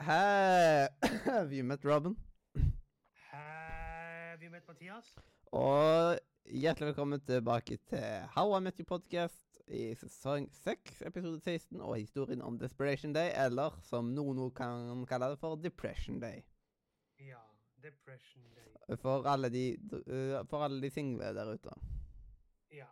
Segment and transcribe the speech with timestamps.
[0.00, 2.16] Have you met Robin?
[3.30, 5.14] Have you met Mathias?
[5.52, 11.80] Og hjertelig velkommen tilbake til How I Met You Podcast i sesong 6, episode 16,
[11.80, 16.40] og historien om Desperation Day, eller som noen kan kalle det for Depression Day.
[17.20, 17.44] Ja,
[17.84, 18.96] Depression Day.
[19.04, 21.76] For alle de, uh, for alle de single der ute.
[22.72, 22.88] Ja.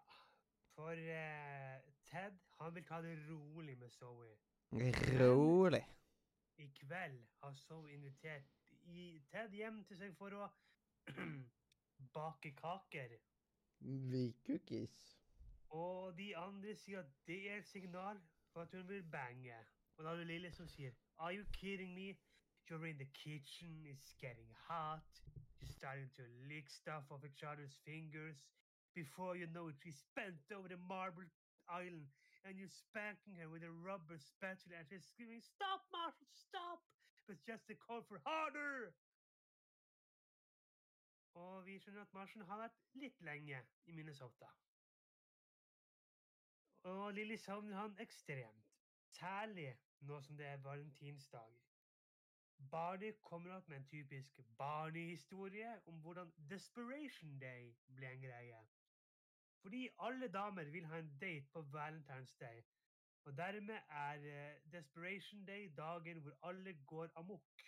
[0.77, 1.79] For uh,
[2.13, 4.35] Ted, han vil ta det rolig med Zoe.
[5.25, 5.87] Rolig.
[6.59, 10.49] I kveld har Sov invitert i Ted hjem til seg for å
[12.17, 13.15] bake kaker.
[14.13, 14.97] Vi cookies.
[15.71, 18.19] Og de andre sier at det er et signal
[18.53, 19.59] for at hun vil bange.
[19.97, 22.17] Og da er det Lille som sier Are you kidding me?
[22.69, 25.23] You're in the kitchen, it's getting hot.
[25.61, 28.45] You're starting to lick stuff off each other's fingers.
[28.95, 31.25] Before you know it, we spent over the marble
[31.69, 32.09] island
[32.49, 36.81] and you're spanking her with a rubber spatula and she's screaming, Stop, Marshall, stop!
[37.27, 38.95] But just a call for harder!
[41.35, 44.49] Og vi skjønner at Marshall har vært litt lenge i Minnesota.
[46.89, 48.73] Og Lilly savner han ekstremt,
[49.13, 49.69] særlig
[50.09, 51.53] nå som det er valentinsdag.
[52.73, 58.65] Barney kommer opp med en typisk Barney-historie om hvordan Desperation Day ble en greie.
[59.63, 62.63] Fordi alle damer vil ha en date på Valentine's Day,
[63.25, 67.63] og dermed er eh, Desperation Day dagen hvor alle går amok.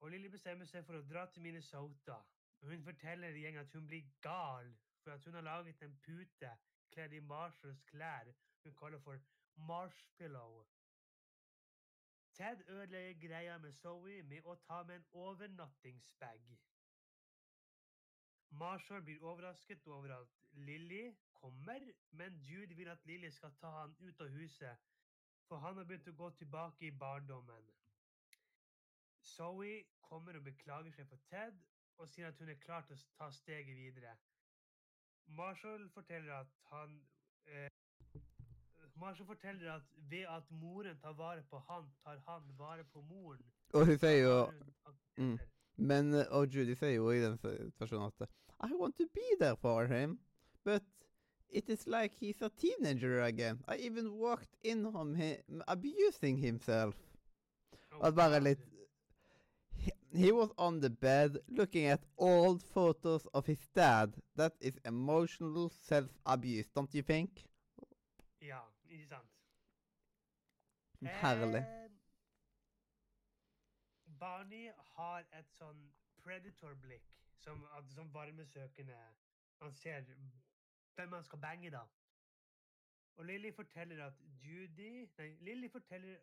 [0.00, 2.20] Og Lilly bestemmer seg for å dra til Minnesota.
[2.62, 4.70] Hun forteller gjengen at hun blir gal
[5.02, 6.50] for at hun har laget en pute
[6.94, 8.32] kledd i Marshalls klær
[8.64, 9.20] hun kaller for
[9.68, 10.66] Marshpillow.
[12.38, 16.50] Ted ødelegger greia med Zoe med å ta med en overnattingsbag.
[18.50, 20.36] Marshall blir overrasket over at
[20.66, 21.80] Lilly kommer,
[22.10, 24.76] men Jude vil at Lilly skal ta han ut av huset,
[25.48, 27.70] for han har begynt å gå tilbake i barndommen.
[29.22, 31.56] Zoe kommer og beklager seg for Ted,
[31.98, 34.14] og sier at hun er klar til å ta steget videre.
[35.38, 37.00] Marshall forteller at han
[37.46, 37.68] eh,
[38.96, 43.44] Marshall forteller at ved at moren tar vare på han, tar han vare på moren.
[43.74, 44.52] Og hun sier jo
[45.16, 45.38] mm.
[45.76, 47.36] Men uh, Og Judy sier jo i den
[47.78, 48.30] versjonen at
[48.64, 50.18] I want to be there for him,
[50.68, 50.82] but
[51.50, 53.58] it is like he's a teenager again.
[53.66, 56.94] I even walked in on him abusing himself.
[57.92, 58.64] Oh, Og bare litt
[59.84, 64.12] he, he was on the bed looking at old photos of his dad.
[64.36, 67.30] That is emotional self-abuse, don't you think?
[68.40, 69.30] Ja, ikke sant?
[71.22, 71.62] Herlig.
[71.62, 71.90] Eh,
[74.20, 74.68] Barney
[74.98, 75.80] har et sånn
[76.24, 77.08] predator-blikk,
[77.40, 77.64] som,
[77.94, 78.98] som varmesøkende
[79.62, 80.04] Han ser
[80.98, 81.84] hvem han skal bange, da.
[83.18, 86.18] Og Lilly forteller at Judy Nei, Lilly forteller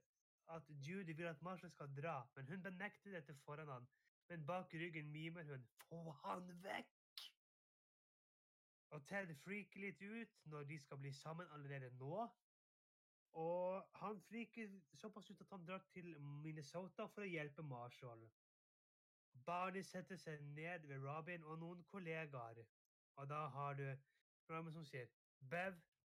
[0.55, 3.87] at Judy vil at Marshall skal dra, men hun benekter dette foran han.
[4.29, 7.31] Men bak ryggen mimer hun 'Få han vekk!'
[8.89, 12.27] Og Ted freaker litt ut når de skal bli sammen allerede nå.
[13.31, 18.29] Og han friker såpass ut at han drar til Minnesota for å hjelpe Marshall.
[19.45, 22.63] Barney setter seg ned ved Robin og noen kollegaer.
[23.15, 23.97] Og da har du
[24.49, 25.07] Robin som sier
[25.49, 25.73] Bev,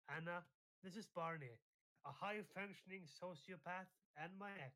[0.08, 0.42] Anna,
[0.82, 1.58] this is Barney.
[2.06, 4.76] A high-functioning sociopath and my ex.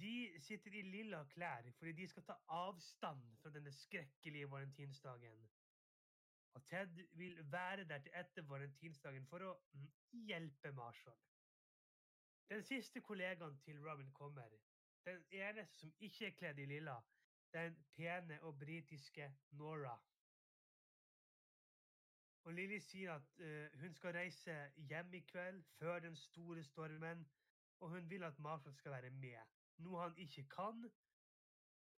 [0.00, 5.48] De sitter i lilla klær fordi de skal ta avstand fra denne skrekkelige valentinsdagen.
[6.54, 9.88] Og Ted vil være der til etter valentinsdagen for å mm,
[10.28, 11.16] hjelpe Marshall.
[12.48, 14.56] Den siste kollegaen til Robin kommer.
[15.04, 16.96] Den eneste som ikke er kledd i lilla.
[17.52, 19.96] Den pene og britiske Nora.
[22.44, 27.26] Og Lilly sier at uh, hun skal reise hjem i kveld før den store stormen,
[27.80, 29.58] og hun vil at Marshall skal være med.
[29.78, 30.86] Noe han ikke kan,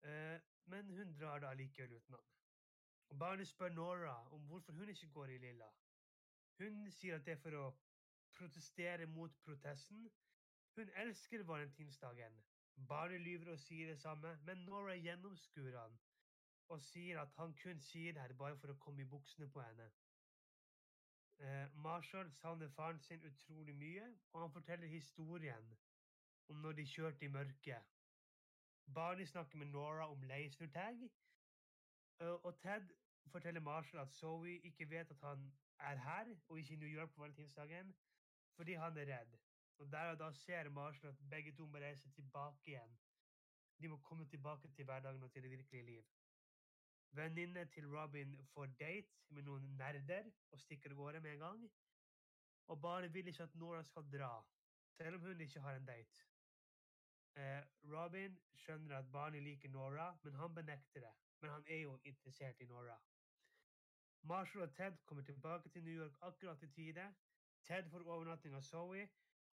[0.05, 2.29] Uh, men hun drar da likevel uten han.
[3.09, 5.69] Og Barney spør Nora om hvorfor hun ikke går i lilla.
[6.59, 7.67] Hun sier at det er for å
[8.37, 10.06] protestere mot protesten.
[10.76, 12.38] Hun elsker valentinsdagen.
[12.88, 15.99] Barnet lyver og sier det samme, men Nora gjennomskuer han
[16.70, 19.62] og sier at han kun sier det her bare for å komme i buksene på
[19.64, 19.88] henne.
[21.40, 25.78] Eh, Marshall savner faren sin utrolig mye, og han forteller historien
[26.48, 27.82] om når de kjørte i mørket.
[28.94, 31.02] Barney snakker med Nora om lasertag,
[32.20, 32.90] eh, og Ted
[33.26, 37.10] forteller Marshall at Zoe ikke vet at han er her og ikke i New York
[37.14, 37.94] på valentinsdagen,
[38.56, 39.38] fordi han er redd.
[39.78, 42.98] Og der og da ser Marshall at begge to må reise tilbake igjen.
[43.82, 46.04] De må komme tilbake til hverdagen og til det virkelige liv.
[47.12, 51.62] Venninne til Robin får date med noen nerder og stikker av gårde med en gang.
[52.71, 54.33] Og bare vil ikke at Nora skal dra.
[54.91, 56.25] selv om hun ikke har en date.
[57.37, 57.62] Eh,
[57.93, 61.12] Robin skjønner at barnet liker Nora, men han benekter det.
[61.41, 62.99] Men han er jo interessert i Nora.
[64.23, 67.15] Marshall og Ted kommer tilbake til New York akkurat i tide.
[67.65, 69.09] Ted får overnatting av Zoe,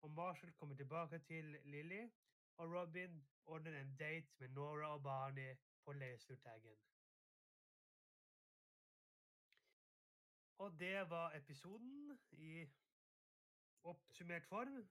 [0.02, 2.08] og Marshall kommer tilbake til Lily.
[2.56, 6.93] Og Robin ordner en date med Nora og barnet på lasertaggen.
[10.58, 12.66] Og det var episoden i
[13.84, 14.88] oppsummert form.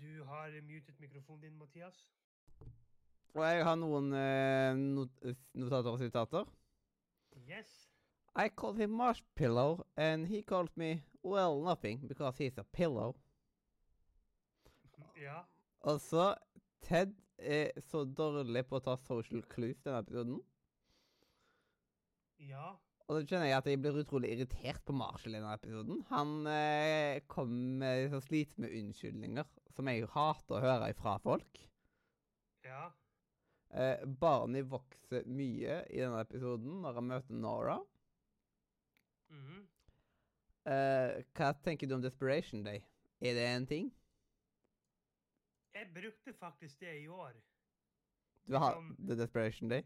[0.00, 2.12] Du har mutet mikrofonen din, Mathias.
[3.34, 5.22] Og jeg har noen eh, not
[5.54, 6.48] notater og sitater.
[7.48, 7.88] Yes.
[8.36, 13.14] I called him Marshpillow, and he called me, well, nothing, because he's a pillow.
[15.16, 15.42] Ja.
[15.80, 16.34] Og så
[16.82, 20.40] Ted er så dårlig på å ta social clues denne episoden.
[22.42, 22.72] Ja.
[23.08, 26.00] Og så kjenner jeg at jeg blir utrolig irritert på Marshall i denne episoden.
[26.12, 27.52] Han eh, kom
[27.82, 28.22] med så
[28.62, 31.62] med unnskyldninger som jeg hater å høre ifra folk.
[32.66, 32.86] Ja.
[33.72, 37.78] Eh, Barney vokser mye i denne episoden når han møter Nora.
[39.32, 39.68] mhm.
[40.62, 42.84] Eh, hva tenker du om Desperation Day?
[43.18, 43.88] Er det en ting?
[45.74, 47.32] Jeg brukte faktisk det i år.
[48.48, 49.82] Du har Som, The Desperation Day?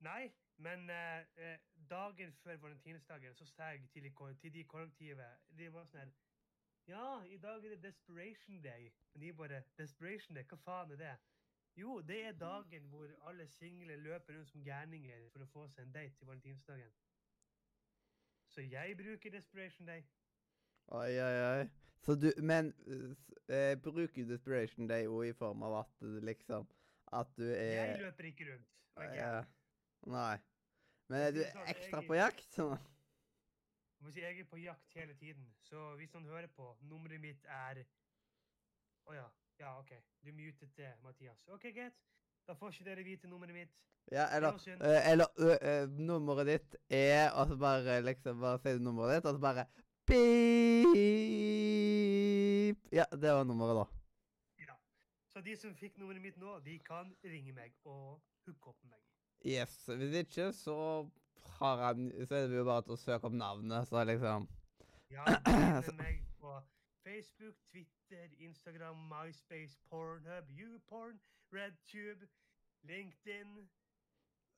[0.00, 1.58] Nei, men eh, eh,
[1.90, 5.26] dagen før valentinsdagen så sa jeg til, de ko- til de kollektive
[5.58, 6.12] De var sånn her
[6.88, 8.92] Ja, i dag er det Desperation Day.
[9.12, 10.44] Men de bare Desperation Day?
[10.48, 11.16] Hva faen er det?
[11.76, 15.84] Jo, det er dagen hvor alle single løper rundt som gærninger for å få seg
[15.86, 16.92] en date til valentinsdagen.
[18.48, 20.02] Så jeg bruker Desperation Day.
[20.88, 21.68] Oi, oi, oi.
[22.04, 23.16] Så du Men eh,
[23.56, 26.68] eh, bruker du Desperation Day jo i form av at liksom
[27.12, 28.68] At du Jeg er løper ikke rundt.
[28.96, 29.16] Okay.
[29.16, 29.42] Ja.
[30.06, 30.38] Nei.
[31.10, 32.46] Men er du ekstra på jakt?
[32.54, 32.78] Sånn.
[34.00, 37.82] Jeg jeg er på jakt hele tiden, så hvis noen hører på, nummeret mitt er
[39.10, 39.26] Å ja.
[39.60, 39.90] Ja, OK.
[40.24, 41.42] Du mutet det, Mathias.
[41.52, 41.96] OK, greit.
[42.48, 43.74] Da får ikke dere vite nummeret mitt.
[44.10, 48.78] Ja, eller eh, Eller ø, ø, nummeret ditt er Og så bare liksom Bare sier
[48.78, 49.66] du nummeret ditt, og så bare
[50.10, 50.90] Beep.
[52.92, 53.86] Ja, det var nummeret, da.
[54.66, 54.74] Ja.
[55.32, 58.90] Så de som fikk nummeret mitt nå, de kan ringe meg og hooke opp med
[58.96, 59.02] meg.
[59.46, 59.76] Yes.
[59.86, 60.76] Hvis ikke, så
[61.60, 64.48] har han Så er det jo bare til å søke opp navnet, så liksom
[65.14, 65.24] Ja,
[65.86, 66.58] de meg på
[67.06, 71.20] Facebook, Twitter, Instagram, MySpace, Pornhub, YouPorn,
[71.54, 72.28] RedTube,
[72.82, 73.68] LinkedIn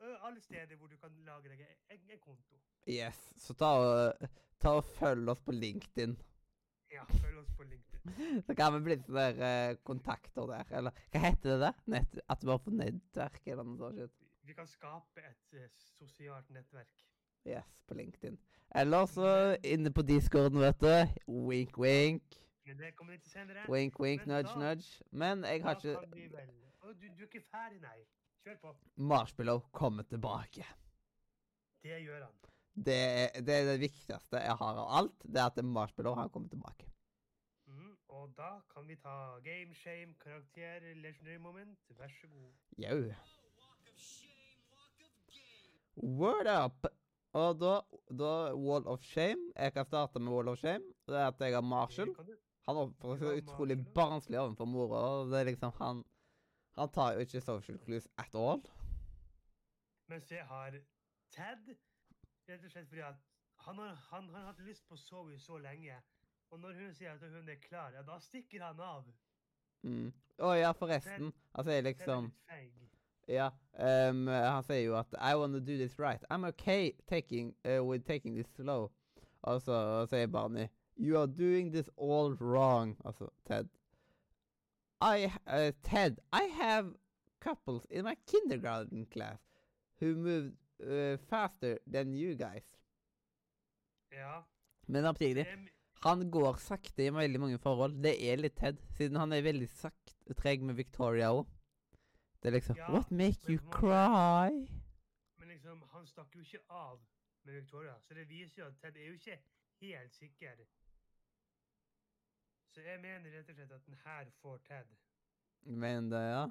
[0.01, 1.61] Alle steder hvor du kan lage deg
[1.93, 2.57] en, en konto.
[2.89, 3.19] Yes.
[3.39, 4.29] Så ta og,
[4.61, 6.17] ta og følg oss på LinkedIn.
[6.93, 8.43] Ja, følg oss på LinkedIn.
[8.47, 10.67] Så kan vi bli sånne der, eh, kontakter der.
[10.79, 11.61] Eller hva heter det?
[11.63, 11.81] der?
[11.95, 14.19] Nett, at du bare får nettverk eller noe sånt.
[14.43, 15.69] Vi kan skape et uh,
[16.01, 17.05] sosialt nettverk.
[17.47, 18.39] Yes, på LinkedIn.
[18.75, 20.91] Eller så inne på discorden, vet du.
[21.31, 22.39] Wink, wink.
[22.67, 23.63] Men det kommer litt senere.
[23.71, 25.05] Wink, wink, Men nudge, da- nudge.
[25.11, 27.99] Men jeg har ikke du, du er ikke ferdig, nei.
[28.43, 28.73] Kjør på.
[28.97, 30.67] Marshmallow kommer tilbake.
[31.83, 32.35] Det gjør han.
[32.75, 35.27] Det er, det er det viktigste jeg har av alt.
[35.29, 36.89] Det er at Marshmallow har kommet tilbake.
[37.69, 41.79] Mm, Og da kan vi ta game, shame, karakter, legendary moment.
[41.99, 42.51] Vær så god.
[42.79, 43.13] Jau.
[45.97, 46.87] Word up!
[47.33, 47.81] Og da,
[48.13, 50.85] da Wall of Shame Jeg kan starte med Wall of Shame.
[51.09, 52.15] Det er at jeg har Marshall.
[52.69, 55.01] Han oppfører seg utrolig barnslig overfor mora.
[55.31, 56.03] Det er liksom han
[56.77, 58.63] Han tar jo ikke social clues at all.
[60.09, 60.77] Mens jeg har
[61.33, 61.75] Ted,
[62.49, 63.21] rett og slett fordi at
[63.67, 65.97] han har, han har hatt lyst på Zoe så lenge.
[66.51, 69.07] Og når hun sier at hun er klar, ja, da stikker han av.
[69.83, 70.13] Mm.
[70.43, 71.33] Å ja, forresten.
[71.57, 72.33] Han sier er liksom.
[73.31, 76.23] Ja, Um, han sier jo at I wanna do this right.
[76.31, 78.91] I'm okay taking, uh, with taking this slow.
[79.43, 82.97] Og så sier Barney You are doing this all wrong.
[83.05, 83.69] Altså Ted.
[85.01, 86.95] I, uh, Ted, I have
[87.41, 89.41] couples in my kindergarten class
[90.01, 90.53] who moved
[90.83, 92.67] uh, faster than you guys.
[94.13, 94.43] Ja.
[94.87, 95.47] Men samtidig,
[96.03, 98.03] han går sakte i veldig mange forhold.
[98.05, 101.47] Det er litt Ted, siden han er veldig sakte treg med Victoria òg.
[102.43, 104.51] Det er liksom Ja, What make you må, cry?
[105.39, 106.99] Men liksom, han stakk jo ikke av
[107.45, 109.39] med Victoria, så det viser jo at Ted er jo ikke
[109.81, 110.65] helt sikker.
[112.75, 114.91] Så jeg mener rett og slett at den her får Ted.
[115.63, 116.45] Mener det, ja.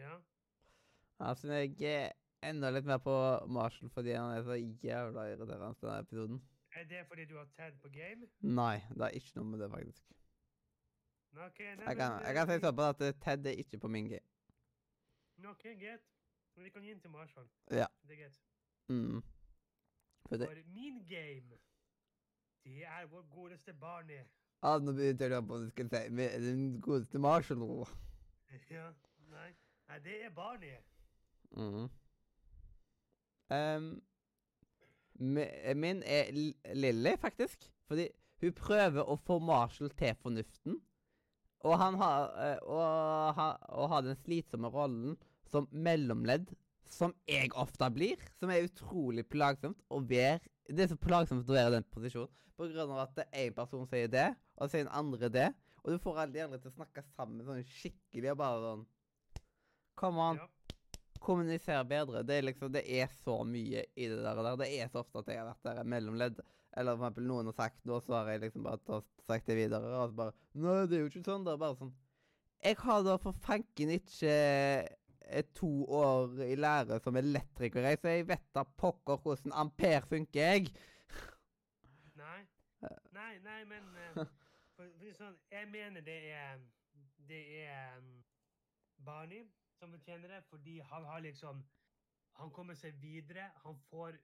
[0.00, 0.18] Ja.
[1.20, 3.14] Altså, jeg er enda litt mer på
[3.52, 6.40] Marshall fordi han er så jævla irriterende denne episoden.
[6.76, 8.28] Er det fordi du har Ted på game?
[8.40, 10.04] Nei, det er ikke noe med det, faktisk.
[11.36, 13.88] Ok, nei, Jeg kan, jeg kan si eh, såpass at eh, Ted er ikke på
[13.88, 14.26] min game.
[15.50, 16.06] Ok, greit.
[16.56, 17.48] Men vi kan gi den til Marshall.
[17.70, 17.86] Ja.
[18.06, 18.40] Det er greit.
[18.88, 19.22] Mm.
[20.28, 21.58] For det, For min game,
[22.64, 24.20] det er vår godeste Barney.
[24.62, 27.58] ah, nå begynte jeg på om du skulle si den godeste Marshall.
[28.70, 28.90] Ja,
[29.30, 29.50] nei.
[29.88, 30.76] Nei, det er Barney.
[31.50, 31.88] Mhm.
[35.20, 36.30] Mi- min er
[36.74, 37.66] Lilly, faktisk.
[37.90, 38.08] Fordi
[38.40, 40.78] hun prøver å få Marshall til fornuften.
[41.66, 45.18] Og han har eh, og, og har den slitsomme rollen
[45.50, 46.46] som mellomledd,
[46.88, 48.22] som jeg ofte blir.
[48.40, 50.38] Som er utrolig plagsomt å være
[50.70, 52.32] Det er så plagsomt å være i den posisjonen.
[52.56, 55.46] På grunn av at én person sier det, og så sier den andre det.
[55.82, 58.82] Og du får alle de andre til å snakke sammen sånn skikkelig og bare sånn
[60.00, 60.46] Come on Ja.
[61.20, 62.22] Kommunisere bedre.
[62.26, 64.40] Det er liksom, det er så mye i det der.
[64.60, 66.40] Det er så ofte at jeg har vært der mellomledd.
[66.78, 69.90] Eller for eksempel noen har sagt noe, så har jeg liksom bare sagt det videre.
[69.90, 71.46] Og så bare Nei, det er jo ikke sånn.
[71.46, 71.92] Det er bare sånn
[72.64, 74.34] Jeg har da for fanken ikke
[75.30, 80.02] eh, to år i lære som elektriker, jeg, så jeg vet da pokker hvordan ampere
[80.10, 80.72] funker, jeg.
[82.20, 82.40] Nei.
[83.16, 84.20] Nei, nei, men eh,
[84.76, 86.60] for, for sånn, Jeg mener det er
[87.28, 88.12] Det er um,
[89.04, 89.44] Barney
[89.80, 91.62] som fortjener det, fordi han har liksom
[92.40, 93.50] Han kommer seg videre.
[93.64, 94.14] Han får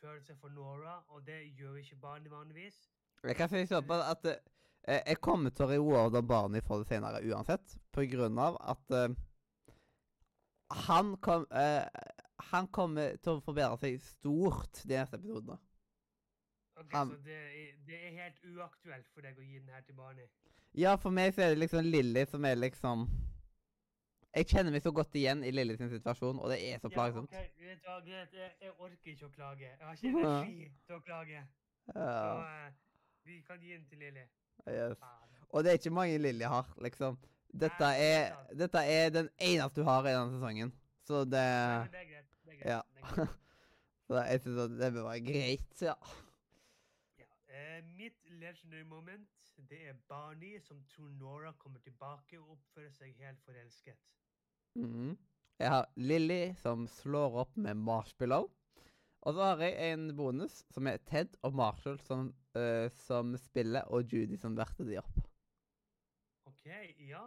[0.00, 2.76] følelser for Nora, og det gjør ikke Barney vanligvis.
[3.24, 7.22] Jeg kan si sånn at eh, jeg kommer til å rewarde Barney for det senere
[7.24, 9.14] uansett, på grunn av at eh,
[10.88, 11.86] han, kom, eh,
[12.50, 15.56] han kommer til å forbedre seg stort de neste episodene.
[16.76, 19.80] Ok, Han- Så det er, det er helt uaktuelt for deg å gi den her
[19.86, 20.26] til Barney?
[20.76, 23.06] Ja, for meg så er det liksom Lilly som er liksom
[24.36, 27.32] Jeg kjenner meg så godt igjen i Lilly sin situasjon, og det er så plagsomt.
[27.32, 28.34] Ja, ok, vet du hva, greit.
[28.36, 29.68] Jeg, jeg orker ikke å klage.
[29.70, 31.44] Jeg har ikke energi til å klage.
[31.86, 32.74] Så Ja, eh,
[33.24, 34.26] vi kan gi den til Lilly.
[34.68, 35.06] yes.
[35.48, 37.16] Og det er ikke mange Lilly har, liksom.
[37.56, 40.72] Dette er er, dette er den eneste du har i denne sesongen.
[41.06, 42.30] Så det Nei, det er greit.
[42.44, 42.70] Det er greit.
[42.74, 42.80] Ja.
[42.92, 43.36] Det er greit.
[44.06, 45.94] Så jeg syns at det bør være greit, ja.
[47.18, 47.26] Ja.
[47.48, 49.32] Eh, mitt legendary moment,
[49.70, 53.98] det er Barney som tror Nora kommer tilbake og oppfører seg helt forelsket.
[54.76, 55.16] Mhm.
[55.58, 58.50] Jeg har Lilly som slår opp med Marshmallow.
[59.26, 63.88] Og så har jeg en bonus som er Ted og Marshall som, uh, som spiller,
[63.90, 65.16] og Judy som verter de opp.
[66.46, 66.68] OK,
[67.08, 67.24] ja.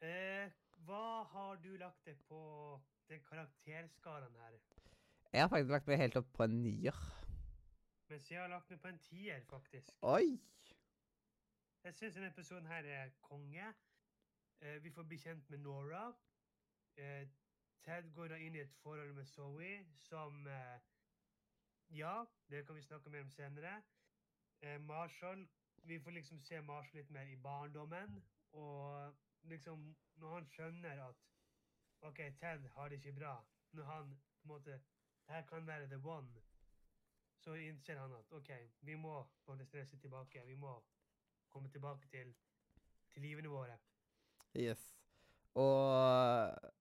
[0.00, 0.54] Eh,
[0.86, 2.40] hva har du lagt deg på
[3.10, 4.56] den karakterskalaen her?
[5.32, 7.02] Jeg har faktisk lagt meg helt opp på en nier.
[8.08, 9.92] Mens jeg har lagt meg på en tier, faktisk.
[10.06, 10.38] Oi!
[11.84, 13.68] Jeg syns denne episoden her er konge.
[14.62, 16.06] Eh, vi får bli kjent med Nora.
[16.96, 17.28] Eh,
[17.84, 20.78] Ted går da inn i et forhold med Zoe som eh,
[21.94, 23.82] Ja, det kan vi snakke mer om senere.
[24.60, 25.48] Eh, Marshall
[25.82, 28.22] Vi får liksom se Marshall litt mer i barndommen.
[28.52, 31.22] Og liksom Når han skjønner at
[32.00, 33.36] OK, Ted har det ikke bra.
[33.72, 34.80] Når han på en måte
[35.28, 36.42] her kan være the one.
[37.38, 38.50] Så innser han at OK,
[38.80, 39.26] vi må
[39.64, 40.46] stresse tilbake.
[40.46, 40.84] Vi må
[41.48, 42.34] komme tilbake til,
[43.12, 43.78] til livene våre.
[44.56, 44.96] Yes.
[45.54, 46.75] Og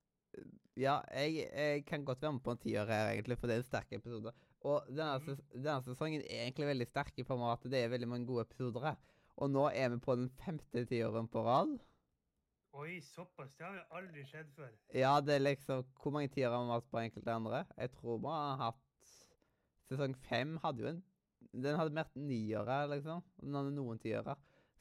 [0.78, 3.62] Ja, jeg, jeg kan godt være med på en tiår her, egentlig, for det er
[3.64, 4.34] en sterk episode.
[4.66, 5.26] Og denne, Mhm.
[5.26, 8.28] ses denne sesongen er egentlig veldig sterk i form av at det er veldig mange
[8.28, 8.96] gode episoder her.
[9.38, 11.78] Og nå er vi på den femte tiåren på rad.
[12.76, 13.54] Oi, såpass.
[13.56, 14.72] Det har jo aldri skjedd før.
[14.94, 17.66] Ja, det er liksom Hvor mange tiår har vi hatt på enkelte andre?
[17.78, 18.82] Jeg tror vi har hatt
[19.88, 21.04] Sesong fem hadde jo en
[21.54, 23.24] Den hadde mer niere, liksom.
[23.40, 24.36] Den hadde noen tiere.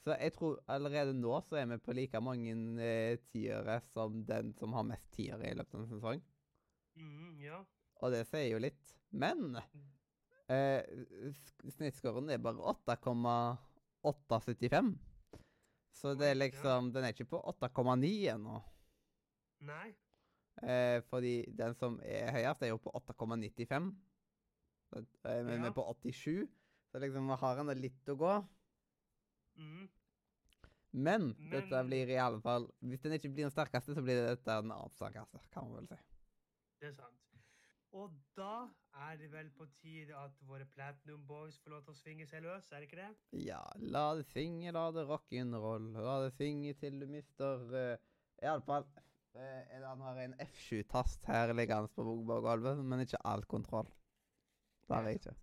[0.05, 2.53] Så jeg tror allerede nå så er vi på like mange
[2.85, 6.21] eh, tiere som den som har mest tiere i løpet av en sesong.
[7.01, 7.63] Mm, ja.
[8.05, 8.93] Og det sier jo litt.
[9.17, 9.57] Men
[10.53, 10.85] eh,
[11.77, 14.93] snittskåren er bare 8,875.
[15.95, 16.43] Så det er ja.
[16.43, 18.57] liksom Den er ikke på 8,9 ennå.
[19.65, 19.95] Nei.
[20.63, 23.95] Eh, fordi den som er høyest, er jo på 8,95.
[24.91, 26.49] Så, eh, Men vi er på 87,
[26.93, 28.35] så liksom har ennå litt å gå.
[29.57, 29.89] Mhm.
[30.95, 34.15] Men, Men- dette blir i alle fall Hvis den ikke blir den sterkeste, så blir
[34.15, 35.97] det dette den annet sterkeste, kan man vel si.
[36.81, 37.25] Det er sant.
[37.95, 38.69] Og da
[39.07, 42.43] er det vel på tide at våre Platinum Boys får lov til å svinge seg
[42.43, 43.11] løs, er det ikke det?
[43.45, 45.93] Ja, la det svinge, la det rock'n'roll.
[45.95, 47.97] La det svinge til du mister uh,
[48.43, 48.87] Iallfall
[49.39, 53.91] uh, Han har en F7-tast her liggende på på gulvet, men ikke all kontroll.
[54.91, 55.37] Bare ikke.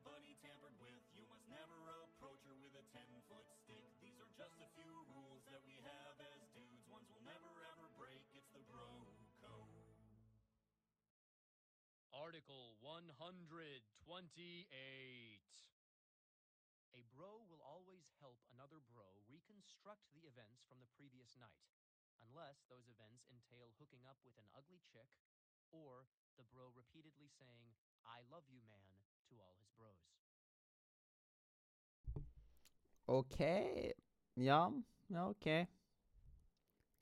[0.00, 1.04] your tampered with.
[1.12, 1.76] You must never
[2.08, 3.92] approach her with a 10-foot stick.
[4.00, 6.88] These are just a few rules that we have as dudes.
[6.88, 8.24] Ones we'll never ever break.
[8.32, 8.88] It's the bro
[9.44, 9.76] code.
[12.16, 13.84] Article 128.
[16.92, 21.68] A bro will always help another bro reconstruct the events from the previous night,
[22.20, 25.08] unless those events entail hooking up with an ugly chick,
[25.72, 28.92] or the bro repeatedly saying, I love you, man,
[33.12, 33.40] OK.
[34.40, 34.72] Ja,
[35.12, 35.48] ja, OK.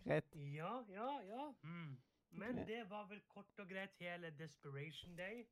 [0.00, 0.36] Greit.
[0.56, 1.54] Ja, ja, ja.
[1.62, 1.96] Mm.
[2.30, 5.44] Men det var vel kort og greit hele Desperation Day.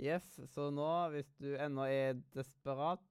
[0.00, 3.04] Yes, så nå, hvis du ennå er desperat,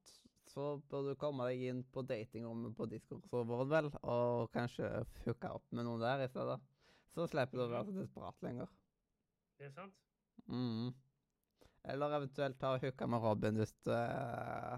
[0.51, 4.89] så bør du komme deg inn på datingrommet på Discord-serveren, vel, og kanskje
[5.23, 6.59] hooke opp med noen der i stedet.
[7.15, 8.73] Så slipper du å være så desperat lenger.
[9.57, 9.97] Det er sant?
[10.45, 10.91] Mhm.
[11.93, 14.77] Eller eventuelt ta og hooke med Robin hvis du uh,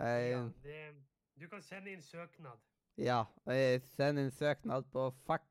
[0.00, 0.20] er...
[0.28, 0.78] Ja, det,
[1.40, 2.58] du kan sende inn søknad.
[2.98, 3.24] Ja.
[3.50, 5.46] eh, Send inn søknad på fax.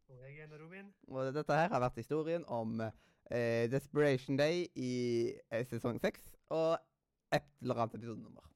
[0.08, 0.94] Og jeg er nå Robin.
[1.08, 4.94] Og dette her har vært historien om eh, Desperation Day i
[5.52, 6.78] eh, sesong seks og
[7.34, 8.53] et eller annet episodenummer.